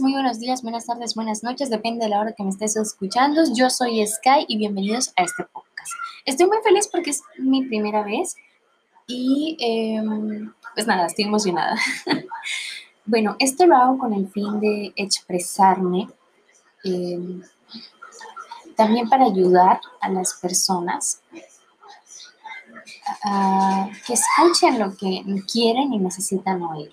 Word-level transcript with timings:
muy 0.00 0.12
buenos 0.12 0.40
días, 0.40 0.62
buenas 0.62 0.86
tardes, 0.86 1.14
buenas 1.14 1.44
noches, 1.44 1.70
depende 1.70 2.04
de 2.04 2.10
la 2.10 2.20
hora 2.20 2.32
que 2.32 2.42
me 2.42 2.50
estés 2.50 2.74
escuchando. 2.76 3.42
Yo 3.54 3.70
soy 3.70 4.04
Sky 4.04 4.44
y 4.48 4.58
bienvenidos 4.58 5.12
a 5.16 5.22
este 5.22 5.44
podcast. 5.44 5.92
Estoy 6.24 6.48
muy 6.48 6.58
feliz 6.64 6.88
porque 6.90 7.10
es 7.10 7.22
mi 7.38 7.64
primera 7.64 8.02
vez 8.02 8.34
y 9.06 9.56
em, 9.60 10.52
pues 10.74 10.84
nada, 10.84 11.06
estoy 11.06 11.26
emocionada. 11.26 11.76
bueno, 13.06 13.36
esto 13.38 13.66
lo 13.66 13.76
hago 13.76 13.98
con 13.98 14.12
el 14.12 14.28
fin 14.28 14.58
de 14.58 14.92
expresarme, 14.96 16.08
em, 16.82 17.40
también 18.74 19.08
para 19.08 19.26
ayudar 19.26 19.80
a 20.00 20.08
las 20.08 20.34
personas 20.34 21.22
que 24.06 24.12
escuchen 24.12 24.80
lo 24.80 24.96
que 24.96 25.24
quieren 25.50 25.92
y 25.92 25.98
necesitan 25.98 26.62
oír 26.62 26.92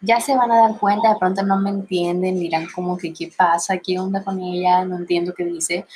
ya 0.00 0.20
se 0.20 0.36
van 0.36 0.50
a 0.52 0.68
dar 0.68 0.78
cuenta, 0.78 1.10
de 1.10 1.18
pronto 1.18 1.42
no 1.42 1.58
me 1.58 1.70
entienden, 1.70 2.38
dirán 2.38 2.66
como 2.74 2.96
que 2.96 3.12
qué 3.12 3.32
pasa, 3.36 3.78
qué 3.78 3.98
onda 3.98 4.22
con 4.22 4.40
ella, 4.40 4.84
no 4.84 4.96
entiendo 4.96 5.34
qué 5.34 5.44
dice, 5.44 5.86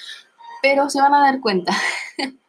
pero 0.62 0.88
se 0.90 1.00
van 1.00 1.14
a 1.14 1.20
dar 1.20 1.40
cuenta. 1.40 1.72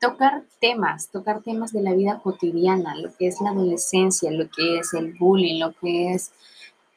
tocar 0.00 0.42
temas, 0.60 1.08
tocar 1.08 1.40
temas 1.40 1.72
de 1.72 1.80
la 1.80 1.94
vida 1.94 2.20
cotidiana, 2.22 2.94
lo 2.94 3.14
que 3.16 3.28
es 3.28 3.40
la 3.40 3.50
adolescencia, 3.50 4.30
lo 4.30 4.50
que 4.50 4.78
es 4.78 4.92
el 4.92 5.14
bullying, 5.14 5.60
lo 5.60 5.72
que 5.72 6.12
es 6.12 6.30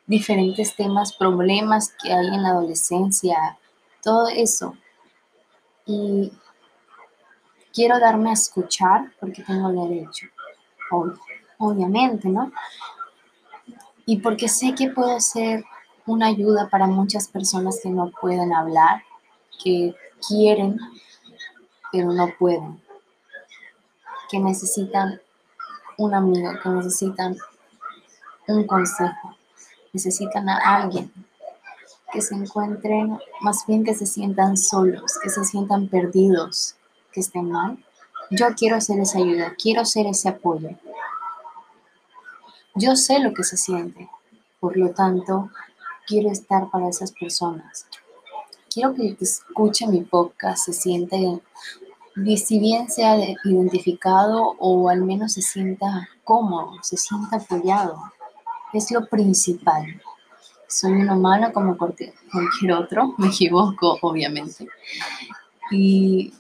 diferentes 0.08 0.76
temas, 0.76 1.16
problemas 1.16 1.94
que 2.02 2.12
hay 2.12 2.28
en 2.28 2.44
la 2.44 2.50
adolescencia, 2.50 3.58
todo 4.04 4.28
eso. 4.28 4.76
Y 5.86 6.34
quiero 7.74 8.00
darme 8.00 8.32
a 8.32 8.34
escuchar 8.34 9.14
porque 9.22 9.42
tengo 9.44 9.72
derecho, 9.72 10.28
obviamente, 11.60 12.28
¿no? 12.28 12.52
Y 14.08 14.20
porque 14.20 14.48
sé 14.48 14.74
que 14.74 14.90
puedo 14.90 15.20
ser 15.20 15.66
una 16.06 16.28
ayuda 16.28 16.70
para 16.70 16.88
muchas 16.88 17.28
personas 17.28 17.82
que 17.84 17.90
no 17.90 18.10
pueden 18.22 18.54
hablar, 18.54 19.04
que 19.62 19.94
quieren, 20.26 20.80
pero 21.92 22.14
no 22.14 22.30
pueden, 22.40 22.82
que 24.32 24.40
necesitan 24.40 25.20
un 25.98 26.14
amigo, 26.14 26.52
que 26.64 26.70
necesitan 26.70 27.36
un 28.48 28.66
consejo, 28.66 29.36
necesitan 29.92 30.48
a 30.48 30.58
alguien 30.58 31.12
que 32.14 32.22
se 32.22 32.34
encuentren, 32.34 33.20
más 33.42 33.66
bien 33.68 33.84
que 33.84 33.94
se 33.94 34.06
sientan 34.06 34.56
solos, 34.56 35.20
que 35.22 35.30
se 35.30 35.44
sientan 35.44 35.90
perdidos, 35.90 36.78
que 37.12 37.20
estén 37.20 37.52
mal. 37.52 37.78
Yo 38.32 38.48
quiero 38.56 38.78
hacer 38.78 39.02
esa 39.02 39.18
ayuda, 39.18 39.54
quiero 39.62 39.84
ser 39.84 40.06
ese 40.06 40.30
apoyo. 40.30 40.70
Yo 42.80 42.96
sé 42.96 43.20
lo 43.20 43.34
que 43.34 43.44
se 43.44 43.58
siente, 43.58 44.08
por 44.60 44.78
lo 44.78 44.92
tanto, 44.92 45.50
quiero 46.06 46.30
estar 46.30 46.70
para 46.70 46.90
esas 46.90 47.12
personas. 47.12 47.88
Quiero 48.72 48.94
que 48.94 49.08
el 49.08 49.18
que 49.18 49.24
escuche 49.24 49.88
mi 49.88 50.02
podcast 50.02 50.66
se 50.66 50.74
sienta, 50.74 51.18
si 52.36 52.60
bien 52.60 52.88
sea 52.88 53.18
identificado 53.44 54.56
o 54.60 54.90
al 54.90 55.02
menos 55.02 55.34
se 55.34 55.42
sienta 55.42 56.08
cómodo, 56.24 56.74
se 56.84 56.98
sienta 56.98 57.38
apoyado. 57.38 58.00
Es 58.74 58.92
lo 58.92 59.08
principal. 59.08 60.00
Soy 60.68 60.92
un 60.92 61.10
humano 61.10 61.52
como 61.54 61.78
cualquier 61.78 62.14
otro, 62.78 63.16
me 63.18 63.30
equivoco, 63.30 63.98
obviamente. 64.04 64.68
Y 65.72 66.32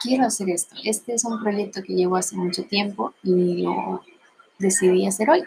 quiero 0.00 0.26
hacer 0.26 0.50
esto. 0.50 0.74
Este 0.82 1.14
es 1.14 1.24
un 1.24 1.40
proyecto 1.40 1.80
que 1.80 1.94
llevo 1.94 2.16
hace 2.16 2.34
mucho 2.34 2.64
tiempo 2.64 3.14
y 3.22 3.62
lo 3.62 4.02
decidí 4.58 5.06
hacer 5.06 5.30
hoy. 5.30 5.44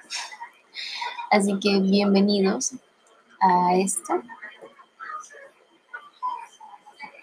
Así 1.32 1.58
que 1.60 1.80
bienvenidos 1.80 2.74
a 3.40 3.76
esto. 3.76 4.22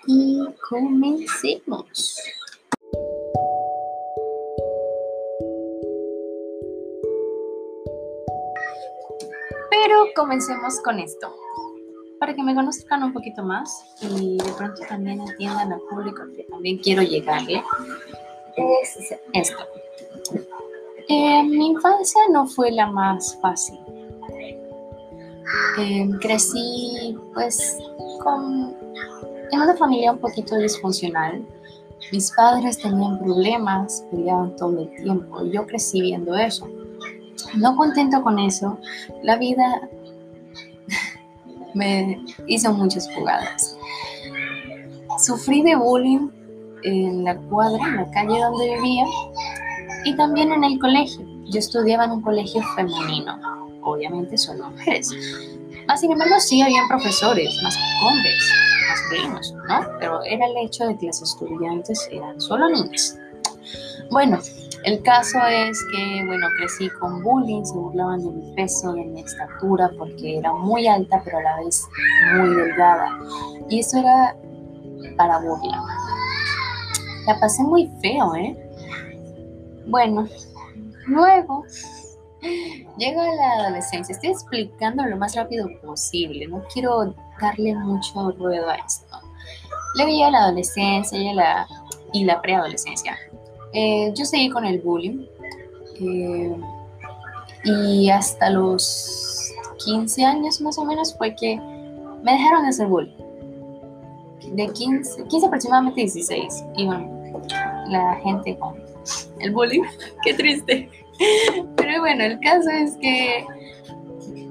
Y 0.07 0.45
comencemos. 0.69 2.21
Pero 9.71 10.07
comencemos 10.15 10.81
con 10.85 11.01
esto. 11.01 11.35
Para 12.21 12.35
que 12.35 12.43
me 12.43 12.55
conozcan 12.55 13.03
un 13.03 13.13
poquito 13.13 13.43
más 13.43 13.85
y 14.01 14.39
de 14.39 14.53
pronto 14.53 14.83
también 14.89 15.21
entiendan 15.21 15.73
al 15.73 15.81
público 15.81 16.23
que 16.35 16.45
también 16.45 16.79
quiero 16.79 17.03
llegarle, 17.03 17.63
es 18.57 19.15
esto. 19.35 19.67
Eh, 21.09 21.43
mi 21.45 21.69
infancia 21.69 22.21
no 22.33 22.47
fue 22.47 22.73
la 22.73 22.87
más 22.87 23.39
fácil. 23.41 23.79
Eh, 25.79 26.09
crecí 26.21 27.17
pues 27.33 27.79
con, 28.25 28.75
en 29.53 29.61
una 29.61 29.77
familia 29.77 30.13
un 30.13 30.19
poquito 30.19 30.57
disfuncional. 30.59 31.47
Mis 32.11 32.33
padres 32.33 32.79
tenían 32.79 33.19
problemas, 33.19 34.05
peleaban 34.11 34.57
todo 34.57 34.81
el 34.81 34.91
tiempo 34.97 35.45
y 35.45 35.53
yo 35.53 35.67
crecí 35.67 36.01
viendo 36.01 36.35
eso. 36.35 36.69
No 37.57 37.77
contento 37.77 38.23
con 38.23 38.39
eso, 38.39 38.79
la 39.23 39.37
vida 39.37 39.89
me 41.75 42.21
hizo 42.49 42.73
muchas 42.73 43.09
jugadas. 43.15 43.77
Sufrí 45.19 45.63
de 45.63 45.77
bullying 45.77 46.31
en 46.83 47.25
la 47.25 47.37
cuadra, 47.37 47.85
en 47.87 47.97
la 47.97 48.11
calle 48.11 48.41
donde 48.41 48.75
vivía, 48.75 49.05
y 50.07 50.15
también 50.15 50.53
en 50.53 50.63
el 50.63 50.79
colegio. 50.79 51.27
Yo 51.47 51.59
estudiaba 51.59 52.05
en 52.05 52.13
un 52.13 52.23
colegio 52.23 52.63
femenino, 52.77 53.39
obviamente 53.83 54.39
solo 54.39 54.71
mujeres. 54.71 55.13
Más 55.89 56.01
sin 56.01 56.13
embargo, 56.13 56.39
sí 56.39 56.63
habían 56.63 56.87
profesores, 56.87 57.49
más 57.63 57.77
hombres, 58.05 58.53
más 58.89 59.01
primos, 59.11 59.55
¿no? 59.69 59.99
Pero 59.99 60.23
era 60.23 60.47
el 60.47 60.57
hecho 60.59 60.87
de 60.87 60.97
que 60.97 61.07
los 61.07 61.21
estudiantes 61.23 62.09
eran 62.13 62.41
solo 62.41 62.69
niñas. 62.69 63.19
Bueno, 64.11 64.39
el 64.85 65.03
caso 65.03 65.39
es 65.45 65.77
que, 65.91 66.25
bueno, 66.25 66.47
crecí 66.57 66.89
con 67.01 67.23
bullying, 67.25 67.65
se 67.65 67.75
burlaban 67.75 68.21
de 68.21 68.31
mi 68.31 68.55
peso, 68.55 68.93
de 68.93 69.05
mi 69.07 69.21
estatura, 69.23 69.91
porque 69.99 70.39
era 70.39 70.53
muy 70.53 70.87
alta, 70.87 71.21
pero 71.25 71.39
a 71.39 71.43
la 71.43 71.57
vez 71.65 71.85
muy 72.37 72.55
delgada. 72.55 73.19
Y 73.69 73.81
eso 73.81 73.99
era 73.99 74.37
para 75.17 75.39
burla. 75.41 75.83
La 77.27 77.41
pasé 77.41 77.65
muy 77.65 77.91
feo, 78.01 78.37
¿eh? 78.37 78.66
Bueno, 79.87 80.29
luego 81.07 81.65
llega 82.99 83.35
la 83.35 83.65
adolescencia. 83.65 84.15
Estoy 84.15 84.31
explicando 84.31 85.05
lo 85.05 85.17
más 85.17 85.35
rápido 85.35 85.69
posible. 85.83 86.47
No 86.49 86.63
quiero 86.73 87.15
darle 87.41 87.75
mucho 87.75 88.33
ruedo 88.33 88.69
a 88.69 88.77
esto. 88.77 89.17
Luego 89.95 90.11
llega 90.11 90.31
la 90.31 90.39
adolescencia 90.45 91.19
y 91.19 91.35
la, 91.35 91.67
y 92.13 92.25
la 92.25 92.41
preadolescencia. 92.41 93.17
Eh, 93.73 94.13
yo 94.15 94.25
seguí 94.25 94.51
con 94.51 94.65
el 94.65 94.81
bullying. 94.81 95.27
Eh, 96.01 96.57
y 97.65 98.11
hasta 98.11 98.51
los 98.51 99.53
15 99.85 100.25
años 100.25 100.61
más 100.61 100.79
o 100.79 100.85
menos 100.85 101.17
fue 101.17 101.35
que 101.35 101.57
me 102.23 102.33
dejaron 102.33 102.63
de 102.63 102.69
hacer 102.69 102.87
bullying. 102.87 103.15
De 104.53 104.69
15, 104.69 105.25
15 105.25 105.47
aproximadamente 105.47 106.01
16. 106.01 106.65
Y 106.77 106.87
bueno, 106.87 107.41
la 107.89 108.17
gente 108.23 108.57
con 108.59 108.86
el 109.41 109.53
bullying, 109.53 109.83
qué 110.25 110.35
triste. 110.35 110.91
Pero 111.77 112.01
bueno, 112.01 112.25
el 112.25 112.39
caso 112.41 112.71
es 112.71 112.97
que 112.97 113.47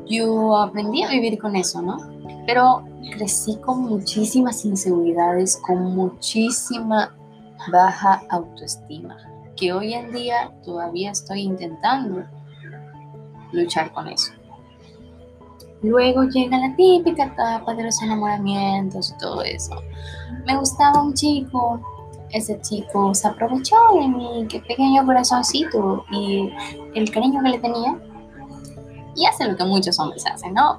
yo 0.07 0.57
aprendí 0.57 1.03
a 1.03 1.09
vivir 1.09 1.37
con 1.39 1.55
eso, 1.55 1.81
¿no? 1.81 1.97
Pero 2.45 2.83
crecí 3.11 3.57
con 3.57 3.81
muchísimas 3.81 4.65
inseguridades, 4.65 5.57
con 5.57 5.95
muchísima 5.95 7.15
baja 7.71 8.21
autoestima, 8.29 9.17
que 9.55 9.73
hoy 9.73 9.93
en 9.93 10.11
día 10.11 10.51
todavía 10.63 11.11
estoy 11.11 11.41
intentando 11.41 12.23
luchar 13.51 13.91
con 13.93 14.07
eso. 14.07 14.33
Luego 15.81 16.23
llega 16.23 16.57
la 16.57 16.75
típica 16.75 17.25
etapa 17.25 17.73
de 17.75 17.83
los 17.83 18.01
enamoramientos 18.01 19.11
y 19.11 19.17
todo 19.19 19.43
eso. 19.43 19.75
Me 20.45 20.57
gustaba 20.57 21.01
un 21.01 21.13
chico, 21.13 21.79
ese 22.31 22.59
chico 22.61 23.13
se 23.13 23.27
aprovechó 23.27 23.75
de 23.93 24.07
mi 24.07 24.45
pequeño 24.47 25.05
corazoncito 25.05 26.05
y 26.11 26.51
el 26.93 27.09
cariño 27.11 27.41
que 27.43 27.49
le 27.49 27.59
tenía 27.59 27.97
y 29.15 29.25
hace 29.25 29.45
lo 29.45 29.55
que 29.55 29.63
muchos 29.63 29.99
hombres 29.99 30.25
hacen, 30.25 30.53
¿no? 30.53 30.77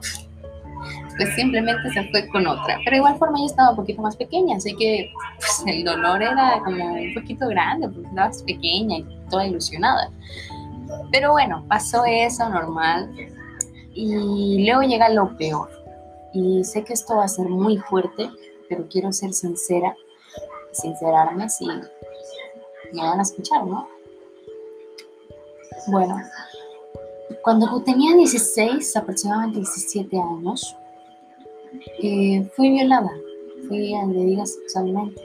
Pues 1.16 1.34
simplemente 1.34 1.90
se 1.90 2.04
fue 2.10 2.28
con 2.28 2.46
otra. 2.46 2.78
Pero 2.84 2.90
de 2.90 2.96
igual 2.98 3.16
forma 3.16 3.38
yo 3.38 3.46
estaba 3.46 3.70
un 3.70 3.76
poquito 3.76 4.02
más 4.02 4.16
pequeña, 4.16 4.56
así 4.56 4.76
que 4.76 5.10
pues, 5.38 5.62
el 5.66 5.84
dolor 5.84 6.22
era 6.22 6.60
como 6.62 6.94
un 6.94 7.14
poquito 7.14 7.48
grande 7.48 7.88
porque 7.88 8.08
estabas 8.08 8.42
pequeña 8.42 8.98
y 8.98 9.06
toda 9.30 9.46
ilusionada. 9.46 10.10
Pero 11.10 11.32
bueno, 11.32 11.64
pasó 11.68 12.04
eso 12.04 12.48
normal 12.48 13.10
y 13.94 14.66
luego 14.66 14.82
llega 14.82 15.08
lo 15.08 15.36
peor. 15.38 15.70
Y 16.34 16.62
sé 16.64 16.84
que 16.84 16.92
esto 16.92 17.16
va 17.16 17.24
a 17.24 17.28
ser 17.28 17.48
muy 17.48 17.78
fuerte, 17.78 18.28
pero 18.68 18.86
quiero 18.88 19.10
ser 19.12 19.32
sincera 19.32 19.96
sincerarme 20.76 21.48
si 21.48 21.66
me 21.66 23.02
van 23.02 23.18
a 23.18 23.22
escuchar, 23.22 23.64
¿no? 23.64 23.88
Bueno, 25.88 26.20
Cuando 27.42 27.80
tenía 27.82 28.14
16, 28.14 28.96
aproximadamente 28.96 29.58
17 29.58 30.16
años, 30.18 30.76
eh, 32.02 32.48
fui 32.56 32.70
violada, 32.70 33.10
fui 33.68 33.94
agredida 33.94 34.44
sexualmente. 34.46 35.22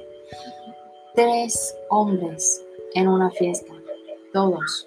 Tres 1.15 1.75
hombres 1.89 2.63
en 2.93 3.07
una 3.07 3.31
fiesta, 3.31 3.73
todos, 4.33 4.85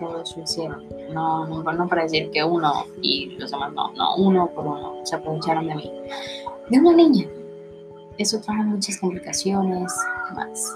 todos 0.00 0.36
lo 0.36 0.42
hicieron. 0.42 0.88
No, 1.12 1.46
no, 1.46 1.88
para 1.88 2.04
decir 2.04 2.30
que 2.30 2.42
uno 2.42 2.86
y 3.02 3.36
los 3.36 3.50
demás 3.50 3.72
no, 3.72 3.92
no, 3.92 4.16
uno 4.16 4.50
por 4.54 4.66
uno 4.66 5.00
se 5.04 5.16
aprovecharon 5.16 5.66
de 5.66 5.74
mí. 5.74 5.92
De 6.70 6.78
una 6.78 6.92
niña. 6.92 7.28
Eso 8.18 8.40
trajo 8.40 8.62
muchas 8.62 8.98
complicaciones 8.98 9.92
más. 10.34 10.74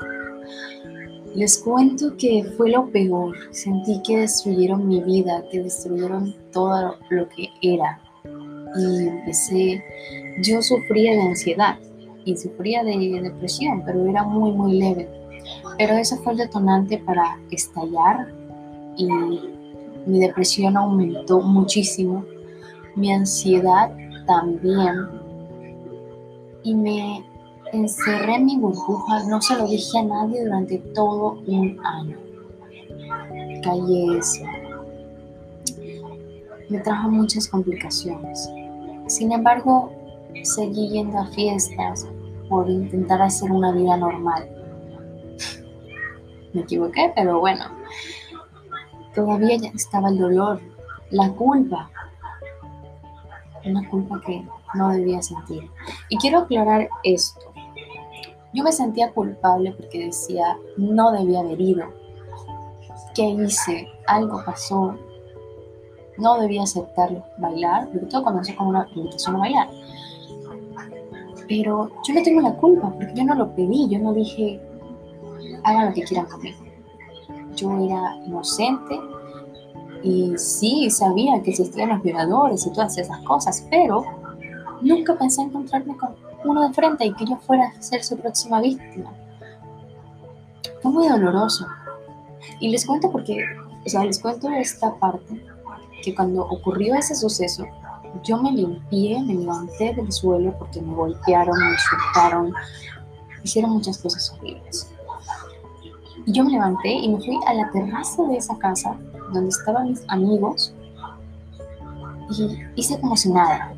Les 1.35 1.58
cuento 1.58 2.17
que 2.17 2.44
fue 2.56 2.70
lo 2.70 2.90
peor. 2.90 3.37
Sentí 3.52 4.00
que 4.02 4.19
destruyeron 4.19 4.88
mi 4.88 5.02
vida, 5.02 5.44
que 5.50 5.62
destruyeron 5.62 6.35
todo 6.52 6.96
lo 7.11 7.29
que 7.29 7.49
era. 7.62 8.00
Y 8.76 9.08
empecé, 9.08 9.82
yo 10.43 10.61
sufría 10.62 11.12
de 11.12 11.23
ansiedad 11.23 11.79
y 12.25 12.37
sufría 12.37 12.82
de 12.82 13.20
depresión, 13.23 13.82
pero 13.85 14.06
era 14.06 14.25
muy, 14.25 14.52
muy 14.52 14.79
leve. 14.79 15.08
Pero 15.79 15.94
eso 15.94 16.17
fue 16.19 16.32
el 16.32 16.38
detonante 16.38 16.99
para 16.99 17.38
estallar 17.50 18.29
y 18.96 19.06
mi 20.06 20.20
depresión 20.20 20.76
aumentó 20.76 21.40
muchísimo, 21.40 22.25
mi 22.96 23.12
ansiedad 23.12 23.93
también 24.26 25.06
y 26.62 26.75
me 26.75 27.25
encerré 27.73 28.37
en 28.37 28.47
mi 28.47 28.59
burbuja, 28.59 29.25
no 29.25 29.41
se 29.41 29.56
lo 29.56 29.67
dije 29.67 29.99
a 29.99 30.03
nadie 30.03 30.44
durante 30.44 30.79
todo 30.79 31.38
un 31.47 31.79
año. 31.85 32.19
Callé 33.62 34.19
eso. 34.19 34.44
Me 36.69 36.79
trajo 36.81 37.09
muchas 37.09 37.49
complicaciones. 37.49 38.50
Sin 39.06 39.32
embargo, 39.32 39.93
seguí 40.43 40.88
yendo 40.91 41.19
a 41.19 41.26
fiestas 41.26 42.06
por 42.49 42.69
intentar 42.69 43.23
hacer 43.23 43.50
una 43.50 43.73
vida 43.73 43.97
normal. 43.97 44.49
Me 46.53 46.62
equivoqué, 46.62 47.12
pero 47.14 47.41
bueno, 47.41 47.64
todavía 49.14 49.56
estaba 49.75 50.09
el 50.09 50.19
dolor, 50.19 50.61
la 51.11 51.31
culpa. 51.32 51.91
Una 53.64 53.88
culpa 53.88 54.21
que 54.25 54.44
no 54.75 54.91
debía 54.91 55.23
sentir. 55.23 55.71
Y 56.09 56.17
quiero 56.19 56.41
aclarar 56.41 56.88
esto. 57.03 57.48
Yo 58.55 58.65
me 58.65 58.73
sentía 58.73 59.12
culpable 59.12 59.73
porque 59.73 60.06
decía, 60.06 60.59
no 60.77 61.12
debía 61.12 61.41
haber 61.41 61.61
ido. 61.61 61.85
¿Qué 63.15 63.25
hice? 63.25 63.89
Algo 64.06 64.43
pasó. 64.45 64.95
No 66.17 66.41
debía 66.41 66.62
aceptarlo. 66.62 67.23
Bailar, 67.39 67.89
porque 67.91 68.06
todo 68.06 68.25
comenzó 68.25 68.56
con 68.56 68.69
una 68.69 68.89
invitación 68.95 69.37
a 69.37 69.39
bailar. 69.41 69.69
Pero 71.47 71.91
yo 72.06 72.15
no 72.15 72.23
tengo 72.23 72.41
la 72.41 72.55
culpa 72.55 72.91
porque 72.91 73.12
yo 73.15 73.25
no 73.25 73.35
lo 73.35 73.55
pedí. 73.55 73.89
Yo 73.89 73.99
no 73.99 74.12
dije, 74.12 74.61
hagan 75.65 75.89
lo 75.89 75.95
que 75.95 76.05
quieran 76.05 76.27
conmigo. 76.27 76.59
Yo 77.55 77.71
era 77.79 78.17
inocente 78.27 78.99
y 80.03 80.37
sí 80.39 80.91
sabía 80.91 81.43
que 81.43 81.50
existían 81.50 81.91
los 81.91 82.03
violadores 82.03 82.67
y 82.67 82.73
todas 82.73 82.97
esas 82.99 83.19
cosas, 83.25 83.67
pero 83.71 84.05
nunca 84.81 85.17
pensé 85.17 85.43
encontrarme 85.43 85.97
con 85.97 86.15
uno 86.44 86.69
de 86.69 86.75
frente 86.75 87.06
y 87.06 87.14
que 87.14 87.26
yo 87.26 87.37
fuera 87.37 87.69
a 87.69 87.82
ser 87.82 88.02
su 88.05 88.17
próxima 88.17 88.61
víctima. 88.61 89.12
Fue 90.82 90.90
muy 90.90 91.08
doloroso. 91.08 91.67
Y 92.61 92.70
les 92.70 92.87
cuento 92.87 93.11
porque, 93.11 93.44
o 93.85 93.88
sea, 93.88 94.05
les 94.05 94.20
cuento 94.20 94.49
esta 94.50 94.94
parte, 94.94 95.44
que 96.02 96.14
cuando 96.14 96.43
ocurrió 96.43 96.94
ese 96.94 97.14
suceso, 97.14 97.67
yo 98.25 98.40
me 98.43 98.52
limpié, 98.52 99.20
me 99.23 99.35
levanté 99.35 99.94
del 99.94 100.11
suelo 100.12 100.55
porque 100.58 100.81
me 100.81 100.94
golpearon, 100.94 101.56
me 101.58 101.73
insultaron, 101.73 102.55
hicieron 103.43 103.73
muchas 103.73 103.99
cosas 103.99 104.32
horribles. 104.32 104.90
Y 106.26 106.32
yo 106.32 106.44
me 106.44 106.52
levanté 106.52 106.90
y 106.90 107.08
me 107.08 107.19
fui 107.19 107.38
a 107.46 107.55
la 107.55 107.70
terraza 107.70 108.23
de 108.25 108.37
esa 108.37 108.56
casa 108.58 108.96
donde 109.32 109.50
estaban 109.50 109.88
mis 109.88 110.05
amigos 110.08 110.75
y 112.31 112.58
hice 112.76 113.00
como 113.00 113.17
si 113.17 113.31
nada. 113.31 113.73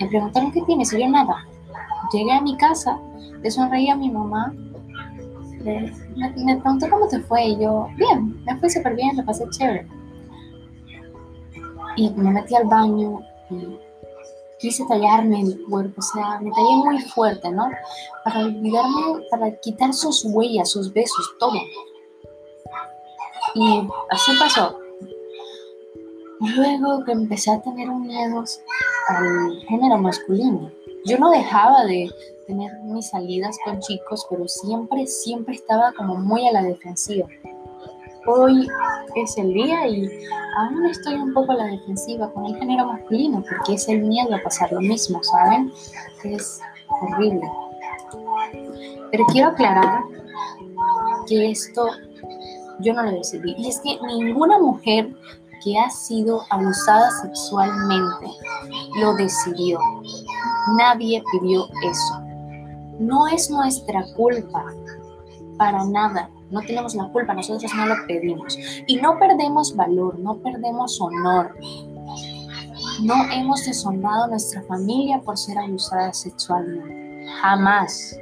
Me 0.00 0.06
preguntaron 0.08 0.52
qué 0.52 0.62
tienes 0.62 0.92
y 0.92 1.00
yo 1.00 1.08
nada. 1.08 1.46
Llegué 2.12 2.32
a 2.32 2.40
mi 2.40 2.56
casa, 2.56 2.98
le 3.42 3.50
sonreí 3.50 3.88
a 3.88 3.96
mi 3.96 4.10
mamá, 4.10 4.54
me, 5.66 6.56
preguntó 6.60 6.88
cómo 6.88 7.08
te 7.08 7.20
fue 7.20 7.44
y 7.44 7.58
yo, 7.58 7.88
bien, 7.96 8.42
me 8.44 8.56
fue 8.58 8.70
súper 8.70 8.94
bien, 8.94 9.16
lo 9.16 9.24
pasé 9.24 9.48
chévere. 9.50 9.86
Y 11.96 12.10
me 12.10 12.30
metí 12.30 12.54
al 12.54 12.66
baño 12.66 13.20
y 13.50 13.78
quise 14.58 14.84
tallarme 14.86 15.40
el 15.40 15.62
cuerpo, 15.68 15.94
o 15.98 16.02
sea, 16.02 16.40
me 16.40 16.50
tallé 16.50 16.76
muy 16.84 17.00
fuerte, 17.00 17.50
¿no? 17.50 17.70
Para 18.24 18.40
olvidarme, 18.40 19.22
para 19.30 19.50
quitar 19.60 19.92
sus 19.92 20.24
huellas, 20.24 20.70
sus 20.70 20.92
besos, 20.92 21.34
todo. 21.38 21.58
Y 23.54 23.88
así 24.10 24.32
pasó. 24.38 24.78
Luego 26.54 27.02
que 27.04 27.12
empecé 27.12 27.50
a 27.50 27.62
tener 27.62 27.88
miedos 27.88 28.60
al 29.08 29.58
género 29.68 29.96
masculino. 29.98 30.70
Yo 31.06 31.18
no 31.18 31.30
dejaba 31.30 31.84
de 31.84 32.10
tener 32.48 32.72
mis 32.82 33.08
salidas 33.10 33.56
con 33.64 33.78
chicos, 33.78 34.26
pero 34.28 34.48
siempre, 34.48 35.06
siempre 35.06 35.54
estaba 35.54 35.92
como 35.92 36.16
muy 36.16 36.48
a 36.48 36.52
la 36.52 36.62
defensiva. 36.62 37.28
Hoy 38.26 38.68
es 39.14 39.38
el 39.38 39.54
día 39.54 39.86
y 39.86 40.08
aún 40.58 40.84
estoy 40.86 41.14
un 41.14 41.32
poco 41.32 41.52
a 41.52 41.56
la 41.56 41.66
defensiva 41.66 42.28
con 42.32 42.46
el 42.46 42.56
género 42.56 42.86
masculino, 42.86 43.44
porque 43.48 43.74
es 43.74 43.88
el 43.88 44.02
miedo 44.02 44.34
a 44.34 44.42
pasar 44.42 44.72
lo 44.72 44.80
mismo, 44.80 45.22
¿saben? 45.22 45.72
Es 46.24 46.60
horrible. 47.00 47.48
Pero 49.12 49.24
quiero 49.26 49.50
aclarar 49.50 50.02
que 51.28 51.52
esto 51.52 51.88
yo 52.80 52.94
no 52.94 53.04
lo 53.04 53.12
decidí. 53.12 53.54
Y 53.56 53.68
es 53.68 53.80
que 53.80 53.96
ninguna 54.08 54.58
mujer 54.58 55.08
que 55.62 55.78
ha 55.78 55.88
sido 55.88 56.42
abusada 56.50 57.10
sexualmente 57.22 58.26
lo 59.00 59.14
decidió. 59.14 59.78
Nadie 60.74 61.22
pidió 61.30 61.66
eso. 61.88 62.20
No 62.98 63.28
es 63.28 63.50
nuestra 63.50 64.04
culpa, 64.14 64.64
para 65.56 65.84
nada. 65.84 66.30
No 66.50 66.60
tenemos 66.60 66.94
la 66.94 67.08
culpa, 67.10 67.34
nosotros 67.34 67.72
no 67.74 67.86
lo 67.86 67.94
pedimos. 68.06 68.58
Y 68.86 68.96
no 68.96 69.18
perdemos 69.18 69.74
valor, 69.74 70.18
no 70.18 70.36
perdemos 70.36 71.00
honor. 71.00 71.54
No 73.02 73.14
hemos 73.32 73.64
deshonrado 73.64 74.24
a 74.24 74.28
nuestra 74.28 74.62
familia 74.62 75.20
por 75.20 75.36
ser 75.36 75.58
abusada 75.58 76.12
sexualmente. 76.12 77.26
Jamás. 77.40 78.18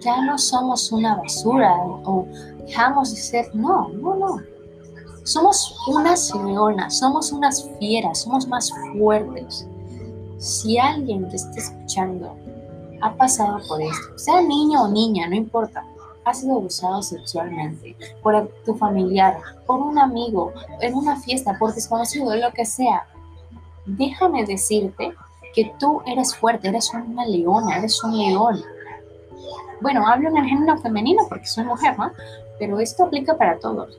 Ya 0.00 0.22
no 0.22 0.38
somos 0.38 0.90
una 0.90 1.16
basura 1.16 1.74
o 2.04 2.26
dejamos 2.66 3.14
de 3.14 3.20
ser. 3.20 3.54
No, 3.54 3.88
no, 3.88 4.16
no. 4.16 4.42
Somos 5.24 5.76
unas 5.86 6.34
leonas, 6.34 6.98
somos 6.98 7.30
unas 7.30 7.68
fieras, 7.78 8.22
somos 8.22 8.48
más 8.48 8.72
fuertes. 8.94 9.68
Si 10.40 10.78
alguien 10.78 11.28
te 11.28 11.36
está 11.36 11.58
escuchando 11.58 12.34
ha 13.02 13.14
pasado 13.14 13.58
por 13.68 13.82
esto, 13.82 14.18
sea 14.18 14.40
niño 14.40 14.84
o 14.84 14.88
niña, 14.88 15.28
no 15.28 15.34
importa, 15.34 15.84
ha 16.24 16.32
sido 16.32 16.56
abusado 16.56 17.02
sexualmente 17.02 17.94
por 18.22 18.48
tu 18.64 18.74
familiar, 18.74 19.38
por 19.66 19.80
un 19.80 19.98
amigo, 19.98 20.54
en 20.80 20.94
una 20.94 21.20
fiesta, 21.20 21.58
por 21.58 21.74
desconocido, 21.74 22.34
lo 22.36 22.50
que 22.52 22.64
sea, 22.64 23.06
déjame 23.84 24.46
decirte 24.46 25.12
que 25.54 25.74
tú 25.78 26.00
eres 26.06 26.34
fuerte, 26.34 26.68
eres 26.68 26.90
una 26.94 27.26
leona, 27.26 27.76
eres 27.76 28.02
un 28.02 28.16
león. 28.16 28.62
Bueno, 29.82 30.06
hablo 30.06 30.30
en 30.30 30.38
el 30.38 30.46
género 30.46 30.78
femenino 30.78 31.22
porque 31.28 31.46
soy 31.46 31.64
mujer, 31.64 31.98
¿no? 31.98 32.12
Pero 32.58 32.80
esto 32.80 33.04
aplica 33.04 33.36
para 33.36 33.58
todos. 33.58 33.98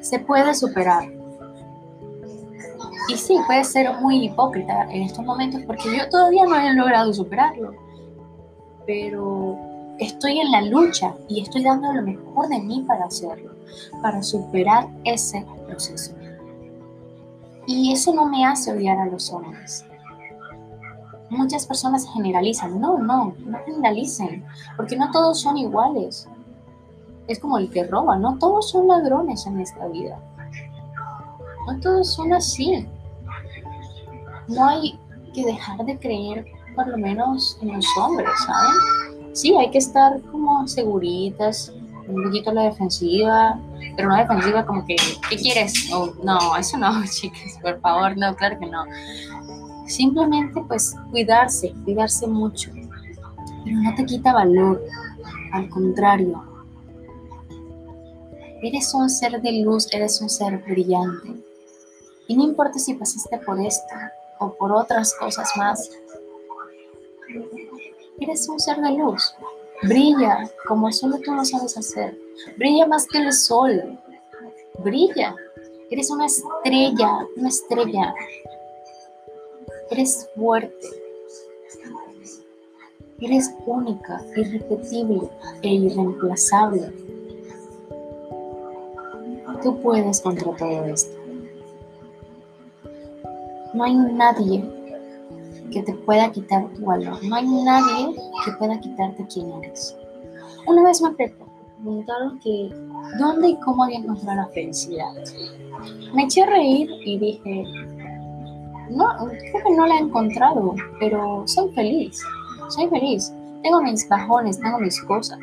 Se 0.00 0.20
puede 0.20 0.54
superar. 0.54 1.15
Y 3.08 3.16
sí, 3.16 3.38
puede 3.46 3.62
ser 3.64 3.92
muy 4.00 4.24
hipócrita 4.24 4.84
en 4.90 5.02
estos 5.02 5.24
momentos 5.24 5.62
porque 5.66 5.96
yo 5.96 6.08
todavía 6.08 6.44
no 6.44 6.56
he 6.56 6.74
logrado 6.74 7.12
superarlo. 7.12 7.74
Pero 8.84 9.56
estoy 9.98 10.40
en 10.40 10.50
la 10.50 10.62
lucha 10.62 11.14
y 11.28 11.42
estoy 11.42 11.62
dando 11.62 11.92
lo 11.92 12.02
mejor 12.02 12.48
de 12.48 12.60
mí 12.60 12.84
para 12.86 13.04
hacerlo, 13.04 13.52
para 14.02 14.22
superar 14.22 14.88
ese 15.04 15.44
proceso. 15.66 16.14
Y 17.66 17.92
eso 17.92 18.14
no 18.14 18.26
me 18.26 18.44
hace 18.44 18.72
odiar 18.72 18.98
a 18.98 19.06
los 19.06 19.32
hombres. 19.32 19.84
Muchas 21.30 21.66
personas 21.66 22.06
generalizan. 22.12 22.80
No, 22.80 22.98
no, 22.98 23.34
no 23.44 23.58
generalicen, 23.64 24.44
porque 24.76 24.96
no 24.96 25.10
todos 25.10 25.40
son 25.40 25.56
iguales. 25.58 26.28
Es 27.26 27.40
como 27.40 27.58
el 27.58 27.70
que 27.70 27.84
roba, 27.84 28.16
no 28.16 28.38
todos 28.38 28.70
son 28.70 28.86
ladrones 28.86 29.46
en 29.46 29.60
esta 29.60 29.86
vida. 29.88 30.20
No 31.66 31.80
todos 31.80 32.12
son 32.14 32.32
así 32.32 32.86
no 34.48 34.68
hay 34.68 34.98
que 35.34 35.44
dejar 35.44 35.84
de 35.84 35.98
creer 35.98 36.46
por 36.74 36.86
lo 36.88 36.98
menos 36.98 37.58
en 37.62 37.74
los 37.74 37.86
hombres, 37.98 38.30
¿saben? 38.46 39.34
Sí, 39.34 39.54
hay 39.56 39.70
que 39.70 39.78
estar 39.78 40.20
como 40.30 40.66
seguritas, 40.68 41.72
un 42.08 42.22
poquito 42.22 42.50
a 42.50 42.54
la 42.54 42.62
defensiva, 42.64 43.58
pero 43.96 44.08
no 44.08 44.16
defensiva 44.16 44.64
como 44.64 44.84
que, 44.84 44.96
¿qué 45.28 45.36
quieres? 45.36 45.90
no, 46.22 46.56
eso 46.56 46.78
no, 46.78 47.04
chicas, 47.10 47.58
por 47.60 47.80
favor, 47.80 48.16
no, 48.16 48.34
claro 48.36 48.58
que 48.58 48.66
no. 48.66 48.84
Simplemente 49.86 50.62
pues 50.66 50.94
cuidarse, 51.10 51.72
cuidarse 51.84 52.26
mucho, 52.26 52.70
pero 53.64 53.76
no 53.76 53.94
te 53.94 54.04
quita 54.04 54.32
valor, 54.32 54.82
al 55.52 55.68
contrario. 55.68 56.42
Eres 58.62 58.92
un 58.94 59.08
ser 59.08 59.40
de 59.40 59.62
luz, 59.62 59.86
eres 59.92 60.20
un 60.20 60.28
ser 60.28 60.58
brillante. 60.58 61.34
Y 62.26 62.36
no 62.36 62.42
importa 62.42 62.78
si 62.78 62.94
pasaste 62.94 63.38
por 63.38 63.60
esto 63.60 63.94
o 64.38 64.52
por 64.54 64.72
otras 64.72 65.14
cosas 65.14 65.50
más, 65.56 65.90
eres 68.20 68.48
un 68.48 68.58
ser 68.60 68.76
de 68.78 68.92
luz. 68.92 69.34
Brilla 69.82 70.50
como 70.66 70.90
solo 70.92 71.18
tú 71.24 71.34
lo 71.34 71.44
sabes 71.44 71.76
hacer. 71.76 72.18
Brilla 72.56 72.86
más 72.86 73.06
que 73.06 73.18
el 73.18 73.32
sol. 73.32 73.98
Brilla. 74.78 75.34
Eres 75.90 76.10
una 76.10 76.26
estrella, 76.26 77.26
una 77.36 77.48
estrella. 77.48 78.14
Eres 79.90 80.28
fuerte. 80.34 80.88
Eres 83.20 83.50
única, 83.64 84.20
irrepetible 84.36 85.28
e 85.62 85.68
irreemplazable. 85.68 86.92
Tú 89.62 89.80
puedes 89.80 90.20
contra 90.20 90.54
todo 90.56 90.84
esto. 90.84 91.25
No 93.76 93.84
hay 93.84 93.94
nadie 93.94 94.64
que 95.70 95.82
te 95.82 95.92
pueda 95.92 96.32
quitar 96.32 96.66
tu 96.72 96.86
valor. 96.86 97.22
No 97.22 97.36
hay 97.36 97.46
nadie 97.46 98.16
que 98.42 98.52
pueda 98.52 98.80
quitarte 98.80 99.26
quién 99.26 99.52
eres. 99.52 99.94
Una 100.66 100.82
vez 100.82 101.02
me 101.02 101.10
preguntaron 101.10 102.40
que 102.40 102.70
dónde 103.18 103.50
y 103.50 103.56
cómo 103.60 103.84
había 103.84 103.98
encontrado 103.98 104.40
la 104.40 104.46
felicidad. 104.48 105.12
Me 106.14 106.22
eché 106.22 106.44
a 106.44 106.46
reír 106.46 106.88
y 107.04 107.18
dije, 107.18 107.64
no, 108.92 109.08
creo 109.28 109.62
que 109.62 109.76
no 109.76 109.86
la 109.86 109.96
he 109.96 109.98
encontrado, 109.98 110.74
pero 110.98 111.42
soy 111.46 111.70
feliz. 111.74 112.18
Soy 112.70 112.88
feliz. 112.88 113.30
Tengo 113.62 113.82
mis 113.82 114.08
bajones, 114.08 114.58
tengo 114.58 114.78
mis 114.78 114.98
cosas. 115.02 115.38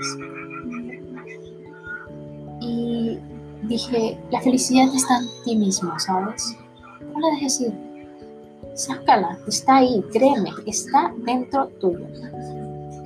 Y 2.61 3.19
dije, 3.67 4.17
la 4.31 4.41
felicidad 4.41 4.87
está 4.87 5.19
en 5.19 5.43
ti 5.45 5.55
mismo, 5.55 5.99
¿sabes? 5.99 6.57
No 7.13 7.19
la 7.19 7.27
dejes 7.35 7.61
ir 7.61 7.92
Sácala, 8.75 9.37
está 9.47 9.77
ahí, 9.77 10.03
créeme, 10.11 10.51
está 10.65 11.13
dentro 11.17 11.67
tuyo. 11.79 12.07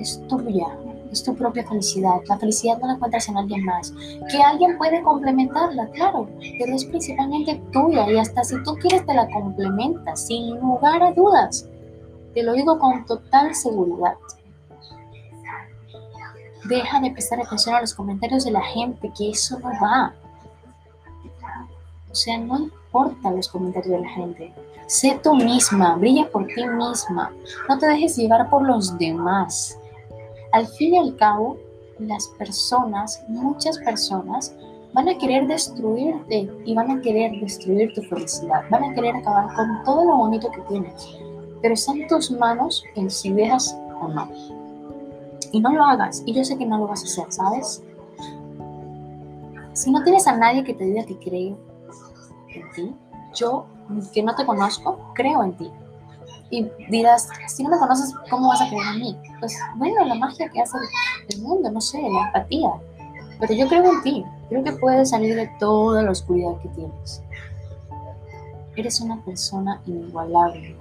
Es 0.00 0.20
tuya, 0.28 0.66
es 1.12 1.22
tu 1.22 1.34
propia 1.34 1.66
felicidad. 1.66 2.20
La 2.26 2.38
felicidad 2.38 2.78
no 2.78 2.86
la 2.86 2.94
encuentras 2.94 3.28
en 3.28 3.36
alguien 3.36 3.64
más. 3.64 3.92
Que 4.30 4.42
alguien 4.42 4.78
puede 4.78 5.02
complementarla, 5.02 5.88
claro, 5.88 6.28
pero 6.58 6.74
es 6.74 6.84
principalmente 6.84 7.60
tuya 7.72 8.10
y 8.10 8.18
hasta 8.18 8.44
si 8.44 8.62
tú 8.62 8.74
quieres 8.76 9.04
te 9.04 9.12
la 9.12 9.28
complementas, 9.28 10.26
sin 10.26 10.58
lugar 10.58 11.02
a 11.02 11.12
dudas. 11.12 11.68
Te 12.34 12.42
lo 12.42 12.52
digo 12.52 12.78
con 12.78 13.04
total 13.04 13.54
seguridad. 13.54 14.14
Deja 16.64 17.00
de 17.00 17.10
prestar 17.10 17.40
atención 17.40 17.74
a 17.74 17.80
los 17.80 17.94
comentarios 17.94 18.44
de 18.44 18.50
la 18.50 18.62
gente, 18.62 19.10
que 19.16 19.30
eso 19.30 19.58
no 19.58 19.70
va. 19.82 20.14
O 22.10 22.14
sea, 22.14 22.38
no 22.38 22.58
importa 22.58 23.30
los 23.30 23.48
comentarios 23.48 23.92
de 23.92 24.00
la 24.00 24.10
gente. 24.10 24.52
Sé 24.88 25.20
tú 25.22 25.34
misma, 25.34 25.96
brilla 25.96 26.30
por 26.30 26.46
ti 26.46 26.66
misma. 26.66 27.30
No 27.68 27.78
te 27.78 27.86
dejes 27.86 28.16
llevar 28.16 28.48
por 28.48 28.66
los 28.66 28.96
demás. 28.96 29.78
Al 30.52 30.66
fin 30.66 30.94
y 30.94 30.98
al 30.98 31.14
cabo, 31.16 31.58
las 31.98 32.26
personas, 32.38 33.22
muchas 33.28 33.76
personas, 33.80 34.54
van 34.94 35.10
a 35.10 35.18
querer 35.18 35.46
destruirte 35.46 36.50
y 36.64 36.74
van 36.74 36.90
a 36.90 37.02
querer 37.02 37.38
destruir 37.38 37.92
tu 37.92 38.00
felicidad. 38.04 38.62
Van 38.70 38.82
a 38.82 38.94
querer 38.94 39.14
acabar 39.16 39.54
con 39.54 39.84
todo 39.84 40.06
lo 40.06 40.16
bonito 40.16 40.50
que 40.50 40.62
tienes. 40.62 41.18
Pero 41.60 41.74
está 41.74 41.92
en 41.92 42.08
tus 42.08 42.30
manos 42.30 42.82
en 42.94 43.10
si 43.10 43.30
dejas 43.30 43.78
o 44.00 44.08
no. 44.08 44.26
Y 45.52 45.60
no 45.60 45.70
lo 45.70 45.84
hagas. 45.84 46.22
Y 46.24 46.32
yo 46.32 46.42
sé 46.44 46.56
que 46.56 46.64
no 46.64 46.78
lo 46.78 46.86
vas 46.86 47.02
a 47.02 47.04
hacer, 47.04 47.30
¿sabes? 47.30 47.82
Si 49.74 49.90
no 49.90 50.02
tienes 50.02 50.26
a 50.26 50.34
nadie 50.34 50.64
que 50.64 50.72
te 50.72 50.84
diga 50.84 51.04
que 51.04 51.18
cree 51.18 51.54
en 52.54 52.72
ti, 52.74 52.94
yo 53.34 53.66
que 54.12 54.22
no 54.22 54.34
te 54.34 54.44
conozco, 54.44 55.12
creo 55.14 55.42
en 55.44 55.56
ti. 55.56 55.70
Y 56.50 56.66
dirás, 56.90 57.28
si 57.46 57.62
no 57.62 57.70
me 57.70 57.78
conoces, 57.78 58.14
¿cómo 58.30 58.48
vas 58.48 58.62
a 58.62 58.68
creer 58.68 58.86
en 58.94 59.00
mí? 59.00 59.18
Pues 59.38 59.56
bueno, 59.76 60.04
la 60.04 60.14
magia 60.14 60.48
que 60.48 60.60
hace 60.60 60.78
el 61.28 61.42
mundo, 61.42 61.70
no 61.70 61.80
sé, 61.80 62.00
la 62.00 62.26
empatía. 62.26 62.70
Pero 63.38 63.54
yo 63.54 63.68
creo 63.68 63.92
en 63.92 64.02
ti, 64.02 64.24
creo 64.48 64.64
que 64.64 64.72
puedes 64.72 65.10
salir 65.10 65.34
de 65.36 65.46
toda 65.58 66.02
la 66.02 66.10
oscuridad 66.10 66.58
que 66.62 66.68
tienes. 66.70 67.22
Eres 68.76 69.00
una 69.00 69.22
persona 69.24 69.80
inigualable, 69.86 70.76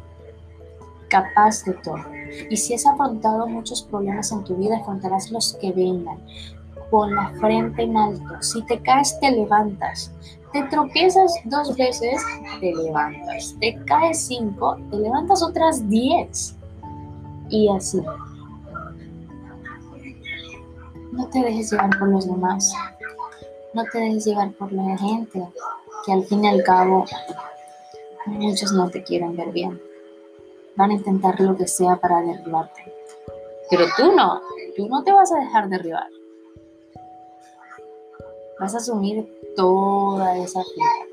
capaz 1.09 1.63
de 1.65 1.73
todo. 1.73 2.05
Y 2.49 2.57
si 2.57 2.73
has 2.73 2.85
afrontado 2.85 3.47
muchos 3.47 3.83
problemas 3.83 4.31
en 4.31 4.43
tu 4.43 4.55
vida, 4.55 4.77
afrontarás 4.77 5.31
los 5.31 5.53
que 5.59 5.71
vengan 5.71 6.19
con 6.89 7.15
la 7.15 7.29
frente 7.39 7.83
en 7.83 7.97
alto. 7.97 8.41
Si 8.41 8.61
te 8.63 8.79
caes, 8.79 9.19
te 9.19 9.31
levantas. 9.31 10.11
Te 10.53 10.63
tropiezas 10.63 11.33
dos 11.45 11.75
veces, 11.75 12.21
te 12.59 12.73
levantas. 12.73 13.55
Te 13.59 13.77
caes 13.85 14.27
cinco, 14.27 14.77
te 14.89 14.97
levantas 14.97 15.43
otras 15.43 15.87
diez. 15.89 16.55
Y 17.49 17.69
así. 17.69 18.01
No 21.11 21.27
te 21.27 21.39
dejes 21.39 21.71
llevar 21.71 21.97
por 21.97 22.09
los 22.09 22.27
demás. 22.27 22.73
No 23.73 23.83
te 23.91 23.99
dejes 23.99 24.25
llevar 24.25 24.51
por 24.53 24.71
la 24.71 24.97
gente, 24.97 25.47
que 26.05 26.13
al 26.13 26.23
fin 26.23 26.43
y 26.45 26.47
al 26.47 26.63
cabo 26.63 27.05
muchos 28.25 28.71
no 28.73 28.89
te 28.89 29.03
quieren 29.03 29.35
ver 29.35 29.51
bien. 29.51 29.79
Van 30.75 30.91
a 30.91 30.93
intentar 30.93 31.39
lo 31.39 31.55
que 31.55 31.67
sea 31.67 31.95
para 31.97 32.21
derribarte. 32.21 32.93
Pero 33.69 33.85
tú 33.97 34.15
no, 34.15 34.41
tú 34.75 34.87
no 34.87 35.03
te 35.03 35.11
vas 35.11 35.31
a 35.31 35.39
dejar 35.39 35.69
derribar. 35.69 36.07
Vas 38.59 38.73
a 38.73 38.77
asumir 38.77 39.27
toda 39.55 40.37
esa 40.37 40.59
vida. 40.59 41.07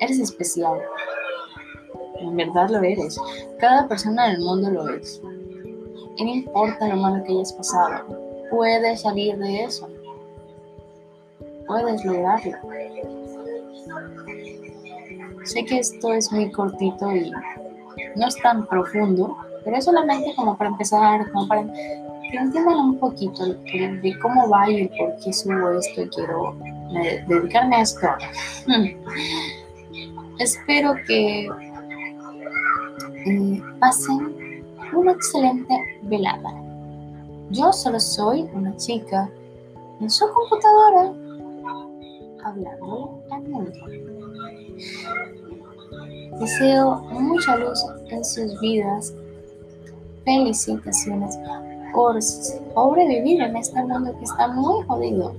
Eres 0.00 0.20
especial. 0.20 0.80
En 2.20 2.36
verdad 2.36 2.70
lo 2.70 2.78
eres. 2.78 3.20
Cada 3.58 3.86
persona 3.88 4.28
del 4.28 4.40
mundo 4.40 4.70
lo 4.70 4.88
es. 4.90 5.20
No 6.18 6.24
importa 6.24 6.88
lo 6.88 6.96
malo 6.96 7.22
que 7.24 7.32
hayas 7.32 7.52
pasado, 7.52 8.04
puedes 8.50 9.02
salir 9.02 9.38
de 9.38 9.64
eso. 9.64 9.88
Puedes 11.66 12.04
lograrlo. 12.04 12.56
Sé 15.44 15.64
que 15.64 15.78
esto 15.78 16.12
es 16.12 16.32
muy 16.32 16.50
cortito 16.50 17.14
y 17.14 17.30
no 18.16 18.26
es 18.26 18.36
tan 18.42 18.66
profundo, 18.66 19.36
pero 19.64 19.76
es 19.76 19.84
solamente 19.84 20.34
como 20.34 20.56
para 20.56 20.70
empezar, 20.70 21.30
como 21.30 21.46
para 21.46 21.64
entiendan 22.32 22.76
un 22.76 22.98
poquito 22.98 23.46
de, 23.46 24.18
cómo 24.20 24.48
va 24.48 24.70
y 24.70 24.88
por 24.88 25.16
qué 25.22 25.32
subo 25.32 25.70
esto 25.72 26.02
y 26.02 26.08
quiero 26.08 26.56
dedicarme 27.26 27.76
a 27.76 27.80
esto. 27.82 28.06
Espero 30.38 30.94
que 31.06 31.48
eh, 33.26 33.62
pasen 33.80 34.64
una 34.92 35.12
excelente 35.12 35.74
velada. 36.02 36.54
Yo 37.50 37.72
solo 37.72 37.98
soy 37.98 38.42
una 38.52 38.76
chica 38.76 39.30
en 40.00 40.10
su 40.10 40.26
computadora 40.32 41.12
hablando 42.44 43.22
al 43.30 43.42
mundo. 43.42 43.72
Deseo 46.38 46.96
mucha 47.10 47.56
luz 47.56 47.80
en 48.10 48.24
sus 48.24 48.60
vidas. 48.60 49.14
Felicitaciones 50.24 51.38
por 51.92 52.20
sobrevivir 52.22 53.42
en 53.42 53.56
este 53.56 53.82
mundo 53.82 54.16
que 54.18 54.24
está 54.24 54.48
muy 54.48 54.84
jodido. 54.86 55.34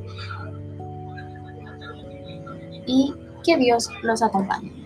Y 2.85 3.13
que 3.43 3.57
Dios 3.57 3.89
los 4.03 4.21
acompañe. 4.21 4.78